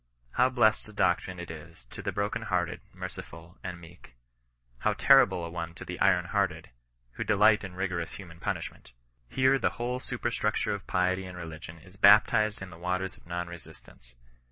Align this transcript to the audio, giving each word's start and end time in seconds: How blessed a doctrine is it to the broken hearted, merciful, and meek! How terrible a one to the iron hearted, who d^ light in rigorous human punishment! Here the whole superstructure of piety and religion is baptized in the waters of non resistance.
How 0.31 0.49
blessed 0.49 0.89
a 0.89 0.93
doctrine 0.93 1.39
is 1.39 1.47
it 1.51 1.85
to 1.91 2.01
the 2.01 2.11
broken 2.11 2.41
hearted, 2.41 2.81
merciful, 2.91 3.59
and 3.63 3.79
meek! 3.79 4.15
How 4.79 4.93
terrible 4.93 5.45
a 5.45 5.49
one 5.51 5.75
to 5.75 5.85
the 5.85 5.99
iron 5.99 6.25
hearted, 6.25 6.71
who 7.11 7.23
d^ 7.23 7.37
light 7.37 7.63
in 7.63 7.75
rigorous 7.75 8.13
human 8.13 8.39
punishment! 8.39 8.93
Here 9.29 9.59
the 9.59 9.69
whole 9.77 9.99
superstructure 9.99 10.73
of 10.73 10.87
piety 10.87 11.27
and 11.27 11.37
religion 11.37 11.77
is 11.77 11.97
baptized 11.97 12.63
in 12.63 12.71
the 12.71 12.79
waters 12.79 13.15
of 13.15 13.27
non 13.27 13.47
resistance. 13.47 14.15